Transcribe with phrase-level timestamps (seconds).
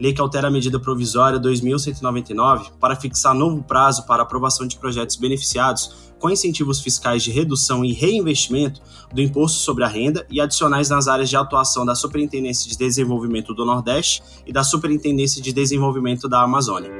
[0.00, 5.16] lei que altera a medida provisória 2199 para fixar novo prazo para aprovação de projetos
[5.16, 8.80] beneficiados com incentivos fiscais de redução e reinvestimento
[9.12, 13.54] do imposto sobre a renda e adicionais nas áreas de atuação da Superintendência de Desenvolvimento
[13.54, 16.90] do Nordeste e da Superintendência de Desenvolvimento da Amazônia.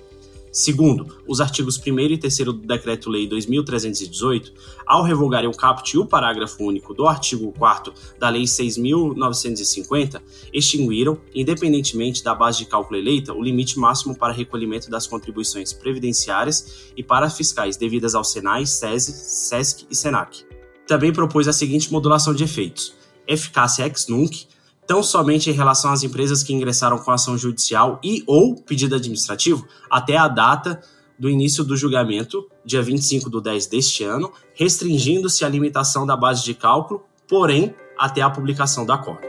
[0.52, 4.52] Segundo, os artigos 1 e 3 do Decreto-Lei 2318,
[4.86, 11.18] ao revogarem o caput e o parágrafo único do artigo 4 da Lei 6.950, extinguiram,
[11.34, 17.02] independentemente da base de cálculo eleita, o limite máximo para recolhimento das contribuições previdenciárias e
[17.02, 20.46] para fiscais devidas ao Senai, SESI, SESC e SENAC.
[20.86, 22.94] Também propôs a seguinte modulação de efeitos:
[23.26, 24.48] eficácia ex nunc,
[24.92, 29.66] tão somente em relação às empresas que ingressaram com ação judicial e ou pedido administrativo
[29.90, 30.82] até a data
[31.18, 36.44] do início do julgamento, dia 25 de 10 deste ano, restringindo-se a limitação da base
[36.44, 39.26] de cálculo, porém até a publicação do acordo.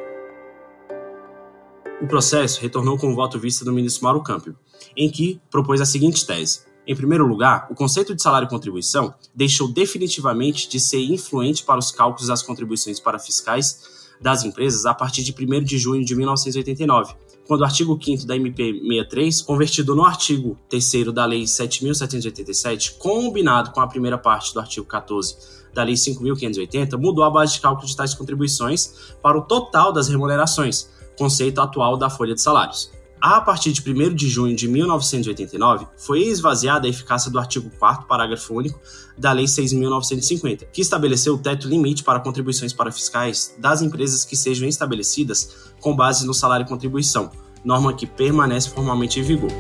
[2.00, 4.56] O processo retornou com o voto vista do ministro Mauro Campbell,
[4.96, 6.62] em que propôs a seguinte tese.
[6.84, 11.78] Em primeiro lugar, o conceito de salário e contribuição deixou definitivamente de ser influente para
[11.78, 16.14] os cálculos das contribuições para fiscais das empresas a partir de 1 de junho de
[16.14, 17.14] 1989,
[17.46, 23.72] quando o artigo 5 da MP 63, convertido no artigo 3 da Lei 7.787, combinado
[23.72, 25.36] com a primeira parte do artigo 14
[25.74, 30.08] da Lei 5.580, mudou a base de cálculo de tais contribuições para o total das
[30.08, 32.90] remunerações, conceito atual da folha de salários.
[33.24, 38.04] A partir de 1 de junho de 1989, foi esvaziada a eficácia do artigo 4
[38.08, 38.80] parágrafo único
[39.16, 44.34] da Lei 6.950, que estabeleceu o teto limite para contribuições para fiscais das empresas que
[44.34, 47.30] sejam estabelecidas com base no salário e contribuição,
[47.64, 49.52] norma que permanece formalmente em vigor.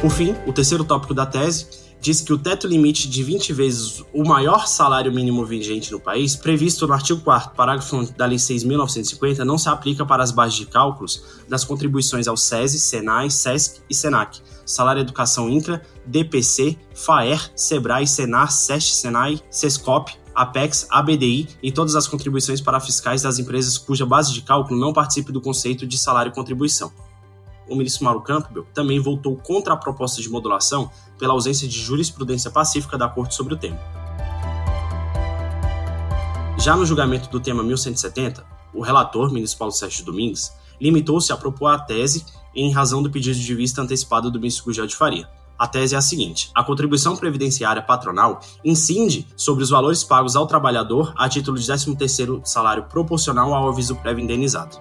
[0.00, 1.66] Por fim, o terceiro tópico da tese
[2.00, 6.34] diz que o teto limite de 20 vezes o maior salário mínimo vigente no país,
[6.34, 10.56] previsto no artigo 4 parágrafo 1 da Lei 6.950, não se aplica para as bases
[10.56, 17.50] de cálculos das contribuições ao SESI, SENAI, SESC e SENAC, Salário Educação Intra, DPC, FAER,
[17.54, 23.76] SEBRAE, SENAR, SESC, SENAI, SESCOP, APEX, ABDI e todas as contribuições para fiscais das empresas
[23.76, 26.90] cuja base de cálculo não participe do conceito de salário e contribuição.
[27.68, 32.50] O ministro Mauro Campbell também voltou contra a proposta de modulação pela ausência de jurisprudência
[32.50, 33.78] pacífica da Corte sobre o tema.
[36.58, 38.44] Já no julgamento do tema 1170,
[38.74, 42.24] o relator, ministro Paulo Sérgio Domingues, limitou-se a propor a tese
[42.54, 45.28] em razão do pedido de vista antecipado do ministro Gugel de Faria.
[45.58, 50.46] A tese é a seguinte: a contribuição previdenciária patronal incide sobre os valores pagos ao
[50.46, 54.78] trabalhador a título de 13º salário proporcional ao aviso prévio indenizado.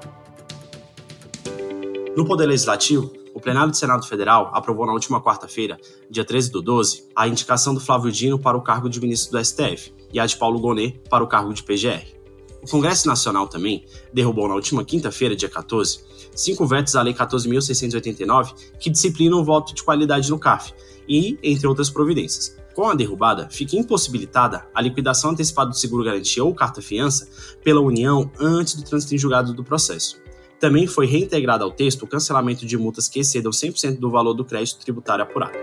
[2.15, 6.61] No Poder Legislativo, o plenário do Senado Federal aprovou na última quarta-feira, dia 13 do
[6.61, 10.25] 12, a indicação do Flávio Dino para o cargo de ministro do STF e a
[10.25, 12.19] de Paulo Gonet para o cargo de PGR.
[12.61, 16.01] O Congresso Nacional também derrubou na última quinta-feira, dia 14,
[16.35, 20.73] cinco vetos à Lei 14.689 que disciplinam o voto de qualidade no CAF
[21.07, 22.57] e, entre outras providências.
[22.75, 27.29] Com a derrubada, fica impossibilitada a liquidação antecipada do seguro-garantia ou carta-fiança
[27.63, 30.21] pela União antes do trânsito em julgado do processo.
[30.59, 34.43] Também foi reintegrado ao texto o cancelamento de multas que excedam 100% do valor do
[34.43, 35.57] crédito tributário apurado.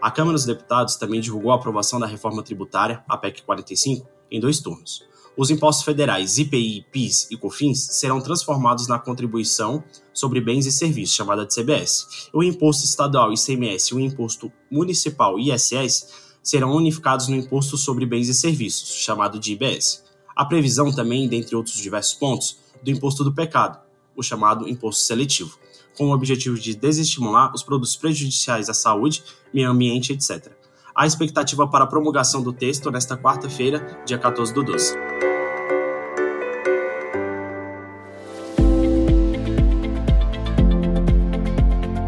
[0.00, 4.38] A Câmara dos Deputados também divulgou a aprovação da reforma tributária, a PEC 45, em
[4.38, 5.04] dois turnos.
[5.36, 9.82] Os impostos federais IPI, PIS e COFINS serão transformados na contribuição
[10.14, 12.30] sobre bens e serviços, chamada de CBS.
[12.32, 16.08] O imposto estadual ICMS e o imposto municipal ISS
[16.40, 20.04] serão unificados no imposto sobre bens e serviços, chamado de IBS.
[20.36, 23.78] A previsão também, dentre outros diversos pontos, do imposto do pecado,
[24.16, 25.58] o chamado imposto seletivo,
[25.96, 30.52] com o objetivo de desestimular os produtos prejudiciais à saúde, meio ambiente, etc.
[30.94, 34.94] A expectativa para a promulgação do texto nesta quarta-feira, dia 14 do 12.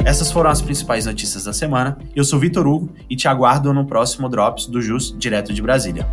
[0.08, 1.98] Essas foram as principais notícias da semana.
[2.16, 6.08] Eu sou Vitor Hugo e te aguardo no próximo Drops do JUS, direto de Brasília.